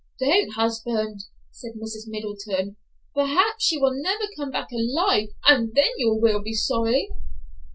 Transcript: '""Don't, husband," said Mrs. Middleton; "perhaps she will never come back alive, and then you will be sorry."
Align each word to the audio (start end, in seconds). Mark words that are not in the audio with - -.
'""Don't, 0.19 0.53
husband," 0.55 1.25
said 1.51 1.73
Mrs. 1.79 2.07
Middleton; 2.07 2.77
"perhaps 3.13 3.63
she 3.65 3.77
will 3.77 3.93
never 3.93 4.23
come 4.35 4.49
back 4.49 4.69
alive, 4.71 5.27
and 5.45 5.75
then 5.75 5.91
you 5.97 6.15
will 6.19 6.41
be 6.41 6.55
sorry." 6.55 7.11